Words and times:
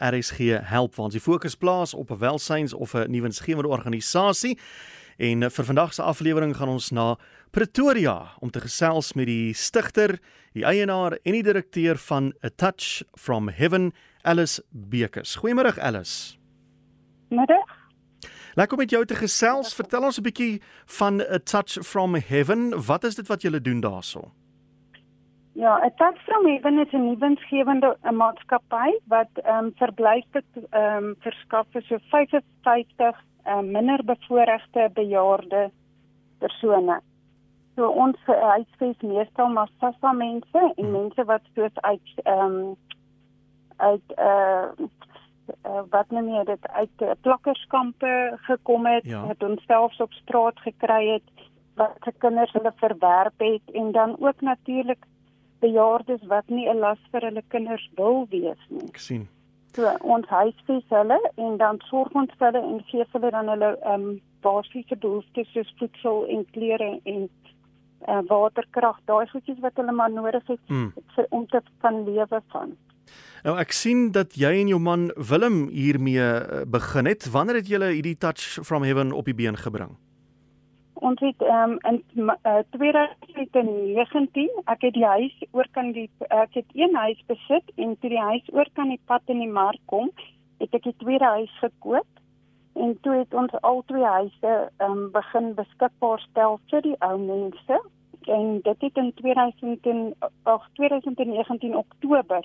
RSG 0.00 0.38
help 0.62 0.94
waar 0.94 1.04
ons 1.04 1.14
die 1.14 1.22
fokus 1.22 1.54
plaas 1.54 1.94
op 1.94 2.10
'n 2.10 2.18
welsyns 2.18 2.74
of 2.74 2.94
'n 2.94 3.10
nuwensgewende 3.10 3.68
organisasie. 3.68 4.58
En 5.18 5.50
vir 5.50 5.64
vandag 5.64 5.94
se 5.94 6.02
aflewering 6.02 6.56
gaan 6.56 6.68
ons 6.68 6.90
na 6.90 7.18
Pretoria 7.50 8.32
om 8.38 8.50
te 8.50 8.60
gesels 8.60 9.12
met 9.12 9.26
die 9.26 9.54
stigter, 9.54 10.18
die 10.52 10.64
eienaar 10.64 11.18
en 11.22 11.32
die 11.32 11.42
direkteur 11.42 11.98
van 11.98 12.32
A 12.44 12.48
Touch 12.56 13.02
from 13.18 13.48
Heaven, 13.48 13.92
Alice 14.22 14.62
Bekes. 14.70 15.36
Goeiemôre 15.36 15.80
Alice. 15.80 16.36
Middag. 17.28 17.78
Lekker 18.54 18.78
om 18.78 18.82
met 18.82 18.90
jou 18.90 19.04
te 19.04 19.14
gesels. 19.14 19.74
Vertel 19.74 20.02
ons 20.02 20.18
'n 20.18 20.22
bietjie 20.22 20.62
van 20.86 21.20
A 21.20 21.38
Touch 21.38 21.78
from 21.86 22.14
Heaven. 22.14 22.84
Wat 22.86 23.04
is 23.04 23.14
dit 23.14 23.26
wat 23.26 23.42
julle 23.42 23.60
doen 23.60 23.80
daarso? 23.80 24.32
Ja, 25.60 25.76
A 25.84 25.90
Touch 25.90 26.16
from 26.24 26.46
Heaven 26.46 26.78
is 26.78 26.92
'n 26.92 27.04
nuwensgewende 27.04 27.96
maatskappy 28.10 28.90
wat 29.12 29.32
ehm 29.34 29.64
um, 29.64 29.72
verblyf 29.76 30.24
dit 30.32 30.50
ehm 30.70 31.04
um, 31.04 31.16
verskaf 31.18 31.66
vir 31.72 31.82
so 31.82 31.98
55 32.12 33.18
uh, 33.46 33.60
minder 33.60 34.04
bevoorregte 34.04 34.90
bejaarde 34.94 35.70
persone. 36.38 37.00
So 37.76 37.88
ons 37.88 38.16
huisves 38.26 39.00
meestal 39.00 39.48
maar 39.48 39.68
sassa 39.80 40.12
mense 40.12 40.62
en 40.76 40.84
hmm. 40.84 40.92
mense 40.92 41.24
wat 41.24 41.42
soos 41.54 41.76
uit 41.80 42.08
ehm 42.24 42.40
um, 42.40 42.76
uit 43.76 44.16
uh, 44.18 44.64
uh 45.68 45.84
wat 45.90 46.10
noem 46.10 46.28
jy 46.38 46.44
dit 46.54 46.68
uit 46.68 46.96
uh, 47.02 47.10
plakkerskampe 47.20 48.38
gekom 48.48 48.86
het, 48.86 49.04
ja. 49.04 49.26
het 49.26 49.42
ons 49.42 49.62
selfs 49.66 50.00
op 50.00 50.12
straat 50.12 50.58
gekry 50.60 51.04
het 51.12 51.46
wat 51.74 51.96
se 52.04 52.12
kinders 52.18 52.52
hulle 52.52 52.72
verwerp 52.76 53.38
het 53.38 53.74
en 53.74 53.92
dan 53.92 54.16
ook 54.20 54.40
natuurlik 54.40 55.08
bejaardes 55.60 56.22
wat 56.32 56.48
nie 56.48 56.68
'n 56.68 56.78
las 56.78 56.98
vir 57.12 57.20
hulle 57.28 57.42
kinders 57.48 57.88
wil 57.96 58.26
wees 58.30 58.62
nie. 58.68 58.88
Ek 58.88 58.98
sien. 58.98 59.28
So 59.74 59.86
ons 60.00 60.26
huisves 60.26 60.84
hulle 60.88 61.18
en 61.36 61.56
dan 61.56 61.78
sorg 61.90 62.14
ons 62.14 62.32
vir 62.38 62.52
hulle 62.52 62.62
en 62.72 62.82
gee 62.90 63.04
hulle 63.12 63.30
dan 63.30 63.48
hulle 63.48 63.76
ehm 63.84 64.08
um, 64.08 64.20
basiese 64.42 64.96
behoeftes 64.96 65.52
soos 65.52 65.74
voedsel 65.78 66.26
en 66.26 66.44
klere 66.52 67.00
en 67.04 67.28
uh, 68.08 68.20
waterkrag, 68.28 69.00
daai 69.04 69.26
goedjies 69.32 69.60
wat 69.60 69.76
hulle 69.76 69.92
maar 69.92 70.10
nodig 70.10 70.46
het 70.46 70.60
hmm. 70.66 70.92
vir 71.14 71.26
om 71.30 71.46
te 71.46 71.60
kan 71.84 72.04
lewe 72.04 72.42
van. 72.54 72.76
Nou 73.44 73.56
ek 73.60 73.72
sien 73.72 74.10
dat 74.12 74.36
jy 74.38 74.52
en 74.60 74.68
jou 74.68 74.80
man 74.80 75.10
Willem 75.16 75.68
hiermee 75.68 76.20
uh, 76.20 76.62
begin 76.66 77.08
het. 77.10 77.26
Wanneer 77.32 77.62
het 77.62 77.68
julle 77.68 77.92
hierdie 77.94 78.18
touch 78.18 78.60
from 78.66 78.82
heaven 78.86 79.12
op 79.12 79.24
die 79.24 79.34
been 79.34 79.56
gebring? 79.56 79.96
Ons 81.00 81.20
het 81.24 81.42
um, 81.48 81.78
in 81.88 82.02
uh, 82.44 82.58
2019, 82.76 84.48
ek 84.68 84.82
het 84.84 84.94
die 84.94 85.06
huis 85.06 85.36
oor 85.56 85.68
kan 85.72 85.94
die 85.96 86.10
ek 86.28 86.58
het 86.58 86.74
een 86.76 86.94
huis 86.94 87.20
besit 87.30 87.72
en 87.80 87.94
toe 88.00 88.10
die 88.12 88.20
huis 88.20 88.50
oor 88.52 88.68
kan 88.76 88.92
die 88.92 89.00
pad 89.08 89.32
in 89.32 89.40
die 89.40 89.48
mark 89.48 89.80
kom, 89.88 90.10
het 90.60 90.76
ek 90.76 90.84
die 90.90 90.98
tweede 91.00 91.24
huis 91.38 91.54
gekoop. 91.62 92.20
En 92.76 92.92
toe 93.00 93.14
het 93.22 93.32
ons 93.34 93.54
al 93.64 93.80
twee 93.88 94.04
huise 94.04 94.52
um, 94.84 95.08
begin 95.16 95.54
beskikbaar 95.56 96.20
stel 96.28 96.60
vir 96.68 96.84
die 96.84 96.98
ou 97.08 97.16
mense. 97.22 97.80
En 98.28 98.60
dit 98.68 98.84
het 98.84 99.00
in 99.00 99.12
2000 99.16 99.88
of 100.52 100.68
2019 100.76 101.76
Oktober 101.76 102.44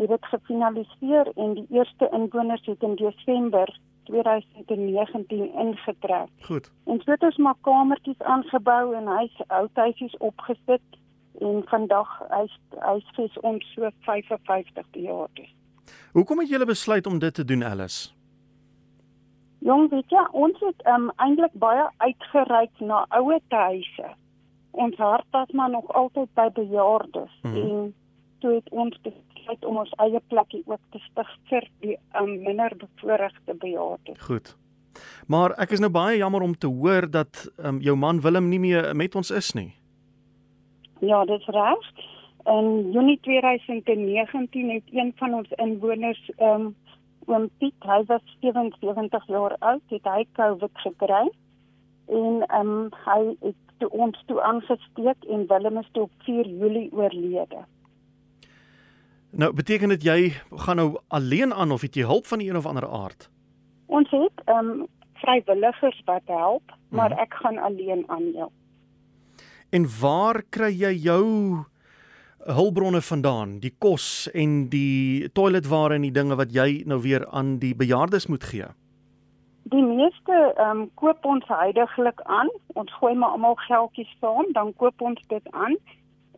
het 0.00 0.08
dit 0.08 0.30
gefinaliseer 0.32 1.28
en 1.36 1.52
die 1.60 1.66
eerste 1.70 2.08
inwoners 2.16 2.64
het 2.66 2.82
in 2.82 2.96
Desember 2.96 3.68
2019 4.04 5.54
ingetrek. 5.54 6.30
Goed. 6.40 6.70
En 6.86 7.00
so 7.00 7.10
het 7.10 7.22
ons 7.22 7.36
maar 7.36 7.56
kamertjies 7.60 8.18
aangebou 8.18 8.94
en 8.94 9.08
hy's 9.18 9.40
oudhuisies 9.46 10.16
opgesit 10.16 10.98
en 11.40 11.62
vandag 11.66 12.18
hy's 12.30 12.58
hy's 12.80 13.06
vir 13.16 13.38
ons 13.42 13.72
so 13.74 13.90
55 14.08 14.86
jaar. 14.92 15.46
Hoekom 16.12 16.38
het 16.38 16.48
julle 16.48 16.66
besluit 16.66 17.06
om 17.06 17.18
dit 17.18 17.34
te 17.34 17.44
doen 17.44 17.64
Alice? 17.64 18.10
Jong, 19.58 19.88
weet 19.90 20.10
jy, 20.12 20.26
ons 20.32 20.60
het 20.60 20.86
um, 20.86 21.08
eintlik 21.16 21.52
baie 21.52 21.88
uitgereik 21.96 22.80
na 22.80 23.06
ouer 23.08 23.40
huise 23.48 24.12
ons 24.74 24.96
hart 24.96 25.26
was 25.30 25.50
maar 25.50 25.70
nog 25.70 25.92
altyd 25.92 26.28
by 26.34 26.48
bejaardes 26.54 27.32
mm 27.42 27.52
-hmm. 27.52 27.62
en 27.62 27.94
toe 28.38 28.54
het 28.54 28.68
ons 28.70 28.98
besluit 29.02 29.33
om 29.64 29.76
ons 29.82 29.92
eie 30.04 30.20
plekkie 30.28 30.62
ook 30.66 30.80
te 30.90 31.00
stig 31.10 31.30
vir 31.50 31.68
die 31.80 31.96
um, 32.20 32.36
minder 32.42 32.76
bevoorregte 32.76 33.54
bejaardes. 33.54 34.20
Goed. 34.20 34.56
Maar 35.26 35.54
ek 35.58 35.74
is 35.74 35.82
nou 35.82 35.90
baie 35.90 36.18
jammer 36.18 36.42
om 36.42 36.54
te 36.54 36.70
hoor 36.70 37.10
dat 37.10 37.46
um, 37.58 37.80
jou 37.80 37.96
man 37.96 38.20
Willem 38.20 38.48
nie 38.48 38.60
meer 38.62 38.92
met 38.96 39.14
ons 39.14 39.30
is 39.30 39.52
nie. 39.54 39.72
Ja, 41.00 41.24
dit 41.24 41.40
is 41.40 41.46
reg. 41.52 41.88
In 42.44 42.90
Junie 42.92 43.18
2019 43.20 44.70
het 44.70 44.82
een 44.92 45.12
van 45.16 45.34
ons 45.34 45.50
inwoners 45.56 46.30
um 46.38 46.74
oom 47.26 47.48
Piet, 47.58 47.86
hy 47.88 48.02
was 48.04 48.24
77 48.40 49.26
jaar 49.32 49.56
oud, 49.58 49.82
het 49.88 50.04
hy 50.04 50.26
COVID 50.36 50.82
gekry 50.84 51.22
en 52.12 52.42
um 52.52 52.74
hy 53.06 53.20
het 53.40 53.60
toe 53.80 53.88
ons 53.88 54.18
toe 54.28 54.42
aangesteek 54.44 55.24
en 55.32 55.46
Willem 55.48 55.80
is 55.80 55.88
toe 55.92 56.04
op 56.04 56.26
4 56.28 56.48
Julie 56.48 56.90
oorlede. 56.92 57.64
Nou 59.36 59.50
beteken 59.52 59.88
dit 59.88 60.04
jy 60.06 60.18
gaan 60.62 60.76
nou 60.78 61.00
alleen 61.08 61.54
aan 61.54 61.72
of 61.74 61.82
het 61.82 61.96
jy 61.98 62.04
hulp 62.06 62.26
van 62.26 62.40
een 62.40 62.56
of 62.56 62.66
ander 62.66 62.86
aard? 62.86 63.30
Ons 63.86 64.10
het 64.10 64.42
ehm 64.44 64.70
um, 64.70 64.86
vrywilligers 65.14 66.02
wat 66.04 66.22
help, 66.26 66.62
maar 66.88 67.10
hmm. 67.10 67.18
ek 67.18 67.34
gaan 67.34 67.58
alleen 67.58 68.04
aan 68.06 68.30
jou. 68.30 68.50
En 69.70 69.86
waar 70.00 70.42
kry 70.50 70.70
jy 70.70 70.92
jou 70.92 71.24
hulpbronne 72.38 73.00
vandaan? 73.00 73.58
Die 73.58 73.74
kos 73.78 74.28
en 74.34 74.68
die 74.68 75.32
toiletware 75.32 75.94
en 75.94 76.06
die 76.06 76.14
dinge 76.14 76.36
wat 76.38 76.54
jy 76.54 76.82
nou 76.86 77.00
weer 77.02 77.26
aan 77.26 77.58
die 77.58 77.74
bejaardes 77.74 78.26
moet 78.26 78.44
gee? 78.44 78.70
Die 79.74 79.82
meeste 79.82 80.54
ehm 80.54 80.84
um, 80.84 80.86
koop 80.94 81.24
ons 81.24 81.48
heidaglik 81.48 82.22
aan. 82.22 82.52
Ons 82.78 82.94
gooi 83.00 83.14
maar 83.14 83.34
almal 83.34 83.58
geldjies 83.66 84.14
saam, 84.20 84.52
dan 84.52 84.74
koop 84.76 85.00
ons 85.00 85.20
dit 85.26 85.50
aan. 85.50 85.74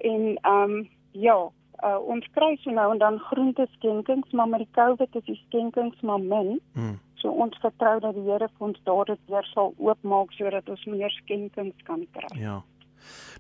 En 0.01 0.39
ehm 0.41 0.71
um, 0.71 0.89
ja, 1.13 1.37
uh, 1.85 1.99
ons 1.99 2.27
kry 2.37 2.55
so 2.63 2.71
nou 2.71 2.93
en 2.93 2.99
dan 2.99 3.19
groente 3.31 3.67
skenkings, 3.77 4.31
maar 4.33 4.49
met 4.49 4.65
die 4.65 4.73
COVID 4.77 5.19
is 5.21 5.27
die 5.27 5.41
skenkings 5.47 6.01
maar 6.01 6.21
min. 6.21 6.61
Hmm. 6.73 6.97
So 7.21 7.33
ons 7.33 7.57
vertrou 7.61 7.99
dat 8.01 8.15
die 8.15 8.25
Here 8.29 8.49
vir 8.49 8.67
ons 8.69 8.81
daardie 8.85 9.19
weer 9.29 9.47
sal 9.53 9.75
oopmaak 9.77 10.33
sodat 10.37 10.69
ons 10.69 10.85
meer 10.87 11.13
skenkings 11.23 11.87
kan 11.89 12.07
kry. 12.13 12.33
Ja. 12.41 12.61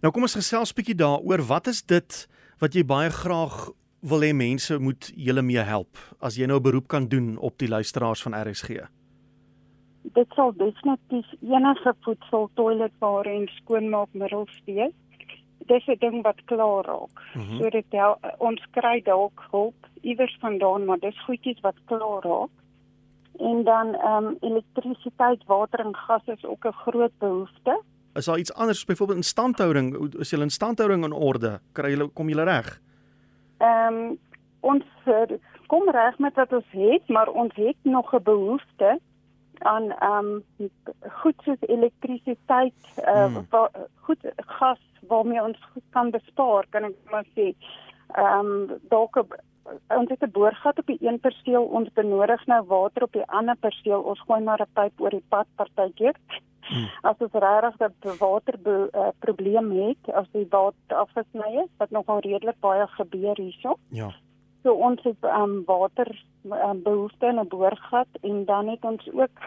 Nou 0.02 0.12
kom 0.12 0.26
ons 0.28 0.38
gesels 0.38 0.74
bietjie 0.76 0.96
daaroor. 0.96 1.44
Wat 1.48 1.66
is 1.66 1.82
dit 1.82 2.26
wat 2.60 2.74
jy 2.74 2.84
baie 2.84 3.10
graag 3.12 3.70
wil 4.06 4.22
hê 4.22 4.32
mense 4.36 4.76
moet 4.78 5.10
julle 5.16 5.42
mee 5.42 5.62
help 5.64 5.98
as 6.20 6.36
jy 6.36 6.46
nou 6.46 6.58
'n 6.58 6.62
beroep 6.62 6.88
kan 6.88 7.08
doen 7.08 7.36
op 7.38 7.58
die 7.58 7.68
luisteraars 7.68 8.22
van 8.22 8.34
RSG? 8.34 8.86
dit 10.14 10.34
sal 10.34 10.52
definitief 10.56 11.26
enige 11.40 11.94
voedsel, 12.00 12.50
toiletware 12.54 13.30
en 13.30 13.48
skoonmaakmiddels 13.60 14.62
wees. 14.64 14.94
Dis 15.66 15.86
'n 15.86 15.96
ding 15.98 16.22
wat 16.22 16.44
klaar 16.44 16.84
raak. 16.84 17.16
Mm 17.34 17.42
-hmm. 17.42 17.58
So 17.58 17.70
dit 17.70 17.84
hel, 17.90 18.18
ons 18.38 18.62
kry 18.70 19.00
dalk 19.02 19.46
hulp 19.50 19.86
iewers 20.00 20.36
vandaan, 20.40 20.84
maar 20.84 20.98
dis 20.98 21.24
goedjies 21.24 21.60
wat 21.60 21.74
klaar 21.84 22.22
raak. 22.22 22.54
En 23.38 23.64
dan 23.64 23.94
ehm 23.94 24.24
um, 24.24 24.36
elektrisiteit, 24.40 25.44
water 25.46 25.80
en 25.80 25.96
gas 25.96 26.22
is 26.26 26.44
ook 26.44 26.64
'n 26.64 26.72
groot 26.72 27.18
behoefte. 27.18 27.82
Is 28.14 28.24
daar 28.24 28.38
iets 28.38 28.54
anders 28.54 28.84
byvoorbeeld 28.84 29.18
instandhouding? 29.18 30.14
Is 30.18 30.30
julle 30.30 30.42
instandhouding 30.42 31.04
in 31.04 31.12
orde? 31.12 31.60
Kry 31.72 31.90
julle 31.90 32.08
kom 32.08 32.28
julle 32.28 32.42
reg? 32.42 32.80
Ehm 33.58 33.94
um, 33.94 34.18
ons 34.60 34.84
eh, 35.04 35.36
kom 35.66 35.90
reg 35.90 36.18
met 36.18 36.34
wat 36.34 36.52
ons 36.52 36.70
het, 36.70 37.08
maar 37.08 37.28
ons 37.28 37.54
het 37.54 37.76
nog 37.82 38.14
'n 38.14 38.22
behoefte 38.22 39.00
aan 39.62 39.90
ehm 39.90 40.42
um, 40.58 40.70
goed 41.22 41.34
soos 41.44 41.60
elektrisiteit, 41.60 42.74
uh, 42.98 43.24
hmm. 43.24 43.46
wa, 43.50 43.70
goed 44.06 44.26
gas 44.36 44.80
waarmee 45.08 45.42
ons 45.42 45.58
goed 45.72 45.84
kan 45.90 46.10
bespaar, 46.10 46.66
kan 46.70 46.84
ek 46.84 46.96
maar 47.10 47.26
sê. 47.34 47.52
Ehm 48.14 48.46
um, 48.46 48.80
dalk 48.88 49.16
ons 49.88 50.08
het 50.08 50.22
'n 50.22 50.30
boorgat 50.30 50.78
op 50.78 50.86
die 50.86 50.98
een 51.00 51.20
perseel, 51.20 51.64
ons 51.64 51.92
benodig 51.92 52.46
nou 52.46 52.64
water 52.66 53.02
op 53.02 53.12
die 53.12 53.26
ander 53.26 53.56
perseel. 53.56 54.00
Ons 54.00 54.20
gooi 54.20 54.40
maar 54.40 54.60
'n 54.60 54.72
pyp 54.72 55.00
oor 55.00 55.10
die 55.10 55.24
pad 55.28 55.46
partykeer. 55.56 56.14
Hmm. 56.60 56.88
As 57.02 57.16
ons 57.18 57.32
regtig 57.32 57.90
'n 58.04 58.18
water 58.18 58.54
uh, 58.66 59.08
probleem 59.18 59.70
het, 59.70 60.14
as 60.14 60.26
die 60.32 60.46
water 60.50 60.96
afgesny 60.96 61.62
is, 61.64 61.70
wat 61.76 61.90
nogal 61.90 62.18
redelik 62.18 62.60
baie 62.60 62.86
gebeur 62.86 63.36
hierso. 63.36 63.76
Ja. 63.88 64.10
So 64.62 64.72
ons 64.72 65.02
het 65.02 65.22
um, 65.22 65.62
water 65.66 66.24
um, 66.44 66.82
behoefte 66.82 67.26
in 67.26 67.40
'n 67.40 67.48
boorgat 67.48 68.08
en 68.20 68.44
dan 68.44 68.68
het 68.68 68.84
ons 68.84 69.08
ook 69.12 69.38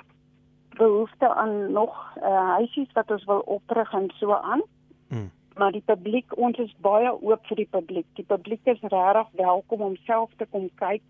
behoefte 0.78 1.34
aan 1.34 1.72
nog 1.72 2.18
uh, 2.18 2.50
huisies 2.56 2.92
wat 2.94 3.12
ons 3.12 3.26
wil 3.26 3.40
oprig 3.40 3.94
en 3.94 4.10
so 4.16 4.34
aan. 4.34 4.62
Hmm. 5.08 5.32
Maar 5.56 5.72
die 5.72 5.84
publiek, 5.86 6.38
ons 6.38 6.58
is 6.58 6.76
baie 6.82 7.12
oop 7.22 7.46
vir 7.46 7.56
die 7.56 7.68
publiek. 7.72 8.06
Die 8.14 8.26
publiek 8.26 8.62
is 8.64 8.82
regtig 8.82 9.28
welkom 9.32 9.82
om 9.82 9.96
self 9.96 10.30
te 10.38 10.46
kom 10.46 10.70
kyk 10.76 11.02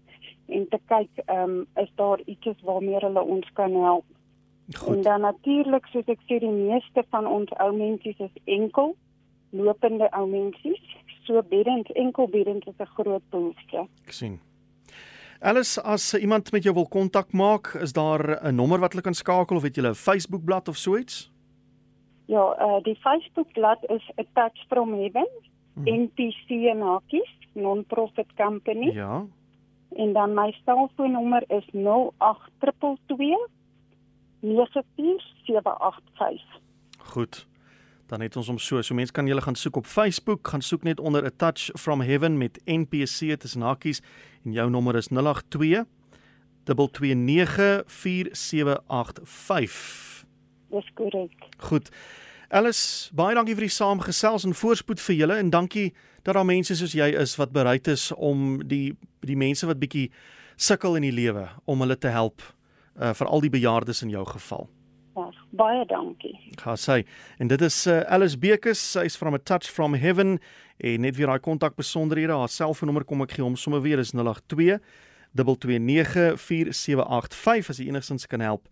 en 0.48 0.68
te 0.70 0.80
kyk, 0.86 1.10
ehm 1.26 1.50
um, 1.50 1.68
is 1.76 1.92
daar 1.96 2.20
iets 2.26 2.62
waarmee 2.62 2.98
hulle 3.00 3.22
ons 3.22 3.50
kan 3.54 3.76
help. 3.84 4.06
Goed. 4.78 4.96
En 4.96 5.02
dan 5.02 5.22
natuurlik 5.22 5.86
soos 5.86 6.06
ek 6.06 6.22
sê 6.30 6.40
die 6.40 6.56
meeste 6.56 7.04
van 7.10 7.28
ons 7.28 7.54
ou 7.58 7.70
mense 7.76 8.10
is 8.18 8.42
enkel 8.46 8.96
lopende 9.50 10.10
ou 10.12 10.28
mense 10.30 10.74
so 11.30 11.42
beddens 11.50 11.92
enkel 11.94 12.28
beddens 12.28 12.66
is 12.66 12.80
'n 12.80 12.86
groot 12.98 13.24
behoefte. 13.30 13.88
Ek 14.06 14.12
sien. 14.12 14.40
Alice, 15.40 15.82
as 15.82 16.14
iemand 16.14 16.52
met 16.52 16.64
jou 16.64 16.74
wil 16.74 16.88
kontak 16.88 17.32
maak, 17.32 17.68
is 17.82 17.94
daar 17.94 18.44
'n 18.44 18.56
nommer 18.56 18.80
wat 18.80 18.92
hulle 18.92 19.04
kan 19.04 19.14
skakel 19.14 19.56
of 19.56 19.64
het 19.64 19.76
jy 19.76 19.84
'n 19.84 19.94
Facebook-blad 19.94 20.68
of 20.68 20.78
so 20.78 20.98
iets? 20.98 21.32
Ja, 22.26 22.56
uh, 22.60 22.84
die 22.84 22.96
Facebook-blad 22.96 23.90
is 23.90 24.12
A 24.20 24.24
Touch 24.34 24.66
from 24.68 24.94
Heaven, 24.94 25.28
hmm. 25.74 25.88
NPC 25.88 26.50
en 26.50 26.82
hakies, 26.82 27.38
non-profit 27.54 28.34
company. 28.36 28.94
Ja. 28.94 29.26
En 29.96 30.14
dan 30.14 30.34
my 30.34 30.56
selfoonnommer 30.66 31.44
is 31.48 31.66
08222 31.72 33.48
94785. 34.40 36.60
Goed. 36.98 37.49
Dan 38.10 38.22
het 38.26 38.36
ons 38.40 38.48
hom 38.50 38.58
so. 38.58 38.82
So 38.82 38.96
mense 38.98 39.14
kan 39.14 39.28
julle 39.30 39.42
gaan 39.46 39.56
soek 39.56 39.76
op 39.78 39.86
Facebook, 39.86 40.48
gaan 40.50 40.62
soek 40.66 40.84
net 40.88 41.00
onder 41.00 41.26
A 41.26 41.30
Touch 41.30 41.70
from 41.78 42.02
Heaven 42.02 42.38
met 42.38 42.62
NPC 42.66 43.38
tussen 43.38 43.62
hakies 43.62 44.02
en 44.46 44.52
jou 44.58 44.70
nommer 44.70 44.96
is 44.98 45.08
082 45.14 45.86
2294785. 46.70 46.74
Dis 50.70 50.92
korrek. 50.94 51.48
Goed. 51.58 51.90
Alice, 52.50 53.14
baie 53.14 53.36
dankie 53.38 53.54
vir 53.58 53.68
die 53.68 53.74
saamgesels 53.74 54.46
en 54.46 54.58
voorspoed 54.58 55.02
vir 55.02 55.16
julle 55.20 55.38
en 55.38 55.50
dankie 55.54 55.94
dat 56.26 56.34
daar 56.34 56.46
mense 56.50 56.76
soos 56.78 56.94
jy 56.98 57.10
is 57.22 57.36
wat 57.38 57.54
bereid 57.54 57.88
is 57.88 58.10
om 58.18 58.68
die 58.68 58.98
die 59.26 59.38
mense 59.38 59.68
wat 59.70 59.80
bietjie 59.82 60.10
sukkel 60.58 60.96
in 60.98 61.06
die 61.06 61.14
lewe 61.14 61.46
om 61.70 61.82
hulle 61.84 61.98
te 61.98 62.10
help 62.14 62.42
uh, 62.42 63.14
vir 63.14 63.28
al 63.28 63.42
die 63.44 63.54
bejaardes 63.54 64.02
in 64.06 64.10
jou 64.14 64.26
geval. 64.26 64.70
Baie 65.60 65.82
dankie. 65.90 66.38
Ga 66.62 66.78
sê 66.80 67.02
en 67.40 67.48
dit 67.52 67.62
is 67.68 67.78
uh, 67.92 68.00
Alice 68.08 68.38
Bekes, 68.40 68.80
sy's 68.94 69.18
from 69.20 69.36
a 69.36 69.40
touch 69.40 69.68
from 69.68 69.94
heaven 70.00 70.40
en 70.80 71.02
net 71.04 71.18
weer 71.18 71.28
daai 71.28 71.40
kontak 71.44 71.76
besonderhede, 71.76 72.32
haar 72.32 72.48
selfoonnommer 72.48 73.04
kom 73.08 73.22
ek 73.26 73.34
gee 73.36 73.44
hom 73.44 73.56
sommer 73.60 73.82
weer. 73.84 74.00
Is 74.00 74.14
082 74.16 74.80
2294785 75.36 77.70
as 77.74 77.78
jy 77.78 77.86
enigstens 77.92 78.26
kan 78.32 78.42
help 78.46 78.64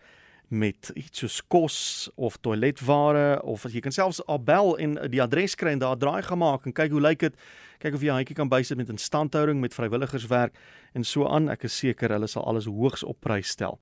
met 0.48 0.92
iets 0.96 1.20
soos 1.20 1.44
kos 1.52 2.08
of 2.16 2.40
toiletware 2.40 3.44
of 3.44 3.68
as 3.68 3.76
jy 3.76 3.84
kan 3.84 3.92
selfs 3.92 4.24
bel 4.48 4.80
en 4.80 4.96
die 5.12 5.20
adres 5.20 5.60
kry 5.60 5.76
en 5.76 5.84
daar 5.84 6.00
draai 6.00 6.24
gemaak 6.24 6.64
en 6.64 6.72
kyk 6.72 6.96
hoe 6.96 7.04
lyk 7.04 7.20
dit. 7.28 7.36
Kyk 7.84 8.00
of 8.00 8.02
jy 8.02 8.16
handjie 8.16 8.38
kan 8.38 8.50
bysit 8.50 8.78
met 8.80 8.88
instandhouding 8.96 9.60
met 9.60 9.76
vrywilligerswerk 9.76 10.56
en 10.96 11.04
so 11.04 11.28
aan. 11.28 11.52
Ek 11.52 11.68
is 11.68 11.76
seker 11.76 12.16
hulle 12.16 12.32
sal 12.32 12.48
alles 12.48 12.64
hoogs 12.72 13.04
op 13.04 13.20
prys 13.28 13.52
stel 13.60 13.76